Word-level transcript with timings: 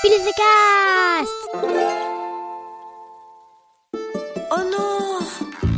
Cast 0.00 1.28
Oh 4.52 4.62
non 4.70 5.18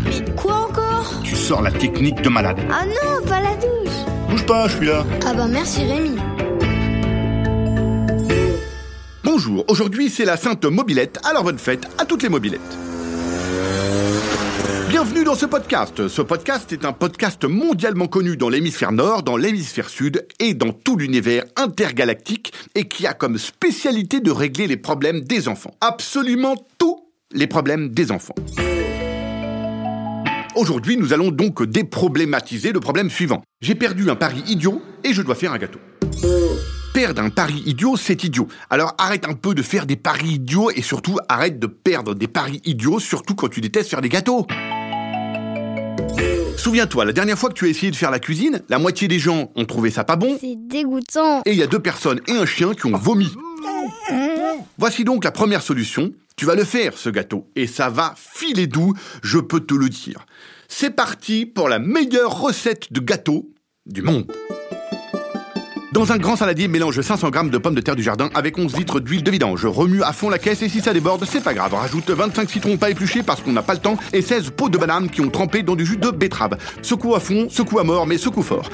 Mais 0.04 0.34
quoi 0.36 0.68
encore? 0.68 1.10
Tu 1.24 1.34
sors 1.34 1.62
la 1.62 1.70
technique 1.70 2.20
de 2.20 2.28
malade. 2.28 2.58
Ah 2.70 2.84
non, 2.84 3.26
pas 3.26 3.40
la 3.40 3.54
douche 3.56 3.94
Bouge 4.28 4.44
pas, 4.44 4.68
je 4.68 4.76
suis 4.76 4.86
là. 4.86 5.04
Ah 5.26 5.32
bah 5.32 5.46
merci 5.48 5.84
Rémi 5.84 6.16
Bonjour, 9.24 9.64
aujourd'hui 9.68 10.10
c'est 10.10 10.26
la 10.26 10.36
Sainte 10.36 10.66
Mobilette, 10.66 11.18
alors 11.24 11.44
bonne 11.44 11.58
fête 11.58 11.88
à 11.96 12.04
toutes 12.04 12.22
les 12.22 12.28
mobilettes. 12.28 12.60
Bienvenue 15.02 15.24
dans 15.24 15.34
ce 15.34 15.46
podcast. 15.46 16.08
Ce 16.08 16.20
podcast 16.20 16.70
est 16.74 16.84
un 16.84 16.92
podcast 16.92 17.46
mondialement 17.46 18.06
connu 18.06 18.36
dans 18.36 18.50
l'hémisphère 18.50 18.92
nord, 18.92 19.22
dans 19.22 19.38
l'hémisphère 19.38 19.88
sud 19.88 20.26
et 20.38 20.52
dans 20.52 20.72
tout 20.72 20.98
l'univers 20.98 21.44
intergalactique 21.56 22.52
et 22.74 22.86
qui 22.86 23.06
a 23.06 23.14
comme 23.14 23.38
spécialité 23.38 24.20
de 24.20 24.30
régler 24.30 24.66
les 24.66 24.76
problèmes 24.76 25.22
des 25.22 25.48
enfants. 25.48 25.74
Absolument 25.80 26.54
tous 26.76 27.02
les 27.32 27.46
problèmes 27.46 27.88
des 27.88 28.12
enfants. 28.12 28.34
Aujourd'hui, 30.54 30.98
nous 30.98 31.14
allons 31.14 31.30
donc 31.30 31.62
déproblématiser 31.62 32.72
le 32.72 32.80
problème 32.80 33.08
suivant. 33.08 33.42
J'ai 33.62 33.76
perdu 33.76 34.10
un 34.10 34.16
pari 34.16 34.42
idiot 34.48 34.82
et 35.02 35.14
je 35.14 35.22
dois 35.22 35.34
faire 35.34 35.54
un 35.54 35.58
gâteau. 35.58 35.80
Perdre 36.92 37.22
un 37.22 37.30
pari 37.30 37.62
idiot, 37.64 37.96
c'est 37.96 38.22
idiot. 38.22 38.48
Alors 38.68 38.92
arrête 38.98 39.26
un 39.26 39.32
peu 39.32 39.54
de 39.54 39.62
faire 39.62 39.86
des 39.86 39.96
paris 39.96 40.32
idiots 40.32 40.70
et 40.70 40.82
surtout 40.82 41.16
arrête 41.30 41.58
de 41.58 41.66
perdre 41.66 42.14
des 42.14 42.28
paris 42.28 42.60
idiots, 42.66 42.98
surtout 42.98 43.34
quand 43.34 43.48
tu 43.48 43.62
détestes 43.62 43.88
faire 43.88 44.02
des 44.02 44.10
gâteaux. 44.10 44.46
Souviens-toi, 46.60 47.06
la 47.06 47.14
dernière 47.14 47.38
fois 47.38 47.48
que 47.48 47.54
tu 47.54 47.64
as 47.64 47.68
essayé 47.68 47.90
de 47.90 47.96
faire 47.96 48.10
la 48.10 48.18
cuisine, 48.18 48.60
la 48.68 48.78
moitié 48.78 49.08
des 49.08 49.18
gens 49.18 49.50
ont 49.56 49.64
trouvé 49.64 49.90
ça 49.90 50.04
pas 50.04 50.16
bon, 50.16 50.36
C'est 50.38 50.56
dégoûtant 50.58 51.40
et 51.46 51.52
il 51.52 51.56
y 51.56 51.62
a 51.62 51.66
deux 51.66 51.78
personnes 51.78 52.20
et 52.28 52.32
un 52.32 52.44
chien 52.44 52.74
qui 52.74 52.84
ont 52.84 52.98
vomi. 52.98 53.32
Voici 54.76 55.04
donc 55.04 55.24
la 55.24 55.30
première 55.30 55.62
solution. 55.62 56.12
Tu 56.36 56.44
vas 56.44 56.54
le 56.54 56.64
faire, 56.64 56.98
ce 56.98 57.08
gâteau, 57.08 57.48
et 57.56 57.66
ça 57.66 57.88
va 57.88 58.14
filer 58.14 58.66
doux, 58.66 58.92
je 59.22 59.38
peux 59.38 59.60
te 59.60 59.72
le 59.72 59.88
dire. 59.88 60.26
C'est 60.68 60.90
parti 60.90 61.46
pour 61.46 61.70
la 61.70 61.78
meilleure 61.78 62.38
recette 62.38 62.92
de 62.92 63.00
gâteau 63.00 63.48
du 63.86 64.02
monde. 64.02 64.30
Dans 65.92 66.12
un 66.12 66.18
grand 66.18 66.36
saladier, 66.36 66.68
mélange 66.68 67.00
500 67.00 67.30
g 67.32 67.50
de 67.50 67.58
pommes 67.58 67.74
de 67.74 67.80
terre 67.80 67.96
du 67.96 68.04
jardin 68.04 68.30
avec 68.34 68.56
11 68.56 68.76
litres 68.76 69.00
d'huile 69.00 69.24
de 69.24 69.30
vidange. 69.32 69.66
Remue 69.66 70.04
à 70.04 70.12
fond 70.12 70.30
la 70.30 70.38
caisse 70.38 70.62
et 70.62 70.68
si 70.68 70.80
ça 70.80 70.92
déborde, 70.92 71.24
c'est 71.24 71.42
pas 71.42 71.52
grave. 71.52 71.74
Rajoute 71.74 72.08
25 72.08 72.48
citrons 72.48 72.76
pas 72.76 72.90
épluchés 72.90 73.24
parce 73.24 73.40
qu'on 73.42 73.50
n'a 73.50 73.62
pas 73.62 73.74
le 73.74 73.80
temps 73.80 73.96
et 74.12 74.22
16 74.22 74.50
pots 74.50 74.68
de 74.68 74.78
bananes 74.78 75.10
qui 75.10 75.20
ont 75.20 75.30
trempé 75.30 75.64
dans 75.64 75.74
du 75.74 75.84
jus 75.84 75.96
de 75.96 76.10
betterave. 76.10 76.58
Secoue 76.82 77.16
à 77.16 77.20
fond, 77.20 77.48
secoue 77.50 77.80
à 77.80 77.84
mort, 77.84 78.06
mais 78.06 78.18
secoue 78.18 78.42
fort. 78.42 78.70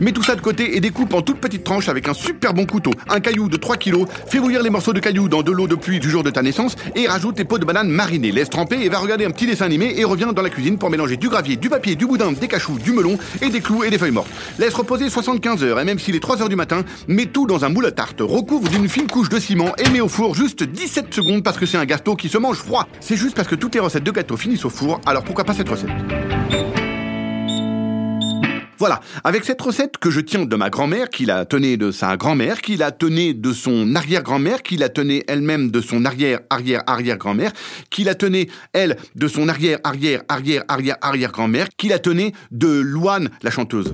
Mets 0.00 0.12
tout 0.12 0.22
ça 0.22 0.36
de 0.36 0.40
côté 0.40 0.76
et 0.76 0.80
découpe 0.80 1.12
en 1.12 1.22
toutes 1.22 1.40
petites 1.40 1.64
tranches 1.64 1.88
avec 1.88 2.08
un 2.08 2.14
super 2.14 2.54
bon 2.54 2.66
couteau. 2.66 2.92
Un 3.08 3.18
caillou 3.18 3.48
de 3.48 3.56
3 3.56 3.76
kg. 3.76 4.04
Fais 4.28 4.38
bouillir 4.38 4.62
les 4.62 4.70
morceaux 4.70 4.92
de 4.92 5.00
caillou 5.00 5.28
dans 5.28 5.42
de 5.42 5.50
l'eau 5.50 5.66
de 5.66 5.74
pluie 5.74 5.98
du 5.98 6.08
jour 6.08 6.22
de 6.22 6.30
ta 6.30 6.42
naissance 6.42 6.76
et 6.94 7.08
rajoute 7.08 7.34
tes 7.36 7.44
pots 7.44 7.58
de 7.58 7.64
bananes 7.64 7.88
marinés. 7.88 8.30
Laisse 8.30 8.48
tremper 8.48 8.80
et 8.80 8.88
va 8.88 8.98
regarder 8.98 9.24
un 9.24 9.30
petit 9.30 9.46
dessin 9.46 9.64
animé 9.64 9.94
et 9.96 10.04
reviens 10.04 10.32
dans 10.32 10.42
la 10.42 10.50
cuisine 10.50 10.78
pour 10.78 10.90
mélanger 10.90 11.16
du 11.16 11.28
gravier, 11.28 11.56
du 11.56 11.68
papier, 11.68 11.96
du 11.96 12.06
boudin, 12.06 12.30
des 12.32 12.46
cachous, 12.46 12.78
du 12.78 12.92
melon 12.92 13.18
et 13.42 13.48
des 13.48 13.60
clous 13.60 13.82
et 13.82 13.90
des 13.90 13.98
feuilles 13.98 14.12
mortes. 14.12 14.30
Laisse 14.58 14.74
reposer 14.74 15.10
75 15.10 15.64
heures 15.64 15.80
et 15.80 15.84
même 15.84 15.98
s'il 15.98 16.14
est 16.14 16.20
3 16.20 16.42
heures 16.42 16.48
du 16.48 16.56
matin, 16.56 16.84
mets 17.08 17.26
tout 17.26 17.46
dans 17.46 17.64
un 17.64 17.68
moule 17.68 17.86
à 17.86 17.92
tarte. 17.92 18.20
Recouvre 18.20 18.68
d'une 18.68 18.88
fine 18.88 19.08
couche 19.08 19.28
de 19.28 19.40
ciment 19.40 19.74
et 19.78 19.88
mets 19.90 20.00
au 20.00 20.08
four 20.08 20.34
juste 20.34 20.62
17 20.62 21.12
secondes 21.12 21.42
parce 21.42 21.58
que 21.58 21.66
c'est 21.66 21.78
un 21.78 21.86
gâteau 21.86 22.14
qui 22.14 22.28
se 22.28 22.38
mange 22.38 22.58
froid. 22.58 22.86
C'est 23.00 23.16
juste 23.16 23.34
parce 23.34 23.48
que 23.48 23.56
toutes 23.56 23.74
les 23.74 23.80
recettes 23.80 24.04
de 24.04 24.12
gâteaux 24.12 24.36
finissent 24.36 24.64
au 24.64 24.70
four, 24.70 25.00
alors 25.06 25.24
pourquoi 25.24 25.44
pas 25.44 25.54
cette 25.54 25.68
recette? 25.68 25.88
Voilà, 28.78 29.00
avec 29.24 29.44
cette 29.44 29.60
recette 29.60 29.98
que 29.98 30.08
je 30.08 30.20
tiens 30.20 30.44
de 30.44 30.56
ma 30.56 30.70
grand-mère, 30.70 31.10
qui 31.10 31.26
la 31.26 31.44
tenait 31.44 31.76
de 31.76 31.90
sa 31.90 32.16
grand-mère, 32.16 32.60
qui 32.60 32.76
la 32.76 32.92
tenait 32.92 33.34
de 33.34 33.52
son 33.52 33.96
arrière-grand-mère, 33.96 34.62
qui 34.62 34.76
la 34.76 34.88
tenait 34.88 35.24
elle-même 35.26 35.72
de 35.72 35.80
son 35.80 36.04
arrière-arrière-arrière-grand-mère, 36.04 37.50
qui 37.90 38.04
la 38.04 38.14
tenait, 38.14 38.46
elle, 38.72 38.96
de 39.16 39.26
son 39.26 39.48
arrière-arrière-arrière-arrière-arrière-grand-mère, 39.48 41.66
qui 41.76 41.88
la 41.88 41.98
tenait 41.98 42.32
de 42.52 42.68
Loane, 42.68 43.30
la 43.42 43.50
chanteuse. 43.50 43.92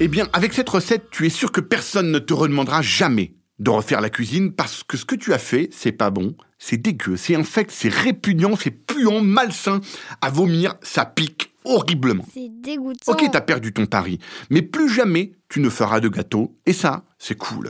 Eh 0.00 0.08
bien, 0.08 0.28
avec 0.34 0.52
cette 0.52 0.68
recette, 0.68 1.04
tu 1.10 1.24
es 1.24 1.30
sûr 1.30 1.50
que 1.50 1.62
personne 1.62 2.10
ne 2.10 2.18
te 2.18 2.34
redemandera 2.34 2.82
jamais 2.82 3.32
de 3.58 3.70
refaire 3.70 4.02
la 4.02 4.10
cuisine 4.10 4.52
parce 4.52 4.82
que 4.82 4.98
ce 4.98 5.06
que 5.06 5.14
tu 5.14 5.32
as 5.32 5.38
fait, 5.38 5.70
c'est 5.72 5.92
pas 5.92 6.10
bon, 6.10 6.34
c'est 6.58 6.76
dégueu, 6.76 7.16
c'est 7.16 7.36
infect, 7.36 7.70
c'est 7.72 7.88
répugnant, 7.88 8.54
c'est 8.56 8.70
puant, 8.70 9.22
malsain. 9.22 9.80
À 10.20 10.28
vomir, 10.30 10.74
ça 10.82 11.06
pique 11.06 11.53
horriblement. 11.64 12.24
C'est 12.32 12.50
dégoûtant 12.50 13.12
Ok, 13.12 13.24
t'as 13.32 13.40
perdu 13.40 13.72
ton 13.72 13.86
pari, 13.86 14.18
mais 14.50 14.62
plus 14.62 14.88
jamais 14.88 15.32
tu 15.48 15.60
ne 15.60 15.68
feras 15.70 16.00
de 16.00 16.08
gâteau, 16.08 16.56
et 16.66 16.72
ça, 16.72 17.04
c'est 17.18 17.36
cool. 17.36 17.68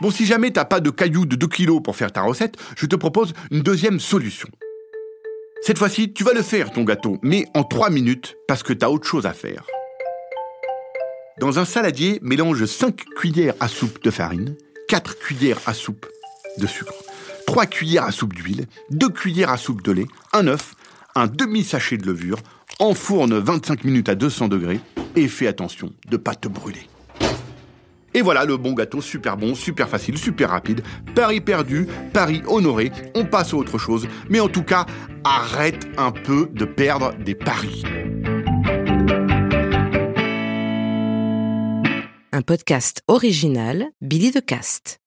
Bon, 0.00 0.10
si 0.10 0.26
jamais 0.26 0.50
t'as 0.50 0.64
pas 0.64 0.80
de 0.80 0.90
cailloux 0.90 1.26
de 1.26 1.36
2 1.36 1.46
kilos 1.46 1.80
pour 1.82 1.94
faire 1.94 2.10
ta 2.10 2.22
recette, 2.22 2.56
je 2.76 2.86
te 2.86 2.96
propose 2.96 3.34
une 3.52 3.60
deuxième 3.60 4.00
solution. 4.00 4.48
Cette 5.62 5.78
fois-ci, 5.78 6.12
tu 6.12 6.24
vas 6.24 6.32
le 6.32 6.42
faire, 6.42 6.72
ton 6.72 6.82
gâteau, 6.82 7.18
mais 7.22 7.46
en 7.54 7.62
3 7.62 7.88
minutes, 7.88 8.36
parce 8.48 8.64
que 8.64 8.72
t'as 8.72 8.88
autre 8.88 9.06
chose 9.06 9.26
à 9.26 9.32
faire. 9.32 9.64
Dans 11.38 11.60
un 11.60 11.64
saladier, 11.64 12.18
mélange 12.20 12.64
5 12.64 12.96
cuillères 13.16 13.54
à 13.60 13.68
soupe 13.68 14.02
de 14.02 14.10
farine, 14.10 14.56
4 14.88 15.18
cuillères 15.18 15.60
à 15.66 15.72
soupe 15.72 16.06
de 16.58 16.66
sucre, 16.66 16.94
3 17.46 17.66
cuillères 17.66 18.04
à 18.04 18.10
soupe 18.10 18.34
d'huile, 18.34 18.66
2 18.90 19.08
cuillères 19.08 19.50
à 19.50 19.56
soupe 19.56 19.82
de 19.82 19.92
lait, 19.92 20.06
un 20.32 20.48
œuf, 20.48 20.74
un 21.14 21.26
demi-sachet 21.26 21.98
de 21.98 22.06
levure, 22.06 22.38
enfourne 22.78 23.38
25 23.38 23.84
minutes 23.84 24.08
à 24.08 24.14
200 24.14 24.48
degrés 24.48 24.80
et 25.16 25.28
fais 25.28 25.46
attention 25.46 25.92
de 26.08 26.16
pas 26.16 26.34
te 26.34 26.48
brûler. 26.48 26.88
Et 28.14 28.20
voilà 28.20 28.44
le 28.44 28.58
bon 28.58 28.74
gâteau, 28.74 29.00
super 29.00 29.36
bon, 29.38 29.54
super 29.54 29.88
facile, 29.88 30.18
super 30.18 30.50
rapide. 30.50 30.82
Paris 31.14 31.40
perdu, 31.40 31.86
Paris 32.12 32.42
honoré, 32.46 32.92
on 33.14 33.24
passe 33.24 33.54
à 33.54 33.56
autre 33.56 33.78
chose. 33.78 34.06
Mais 34.28 34.40
en 34.40 34.48
tout 34.48 34.62
cas, 34.62 34.84
arrête 35.24 35.88
un 35.96 36.12
peu 36.12 36.50
de 36.52 36.66
perdre 36.66 37.14
des 37.14 37.34
paris. 37.34 37.84
Un 42.32 42.42
podcast 42.42 43.02
original 43.08 43.86
Billy 44.02 44.30
de 44.30 44.40
Cast. 44.40 45.00